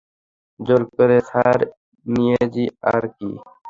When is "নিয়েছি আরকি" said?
2.05-3.29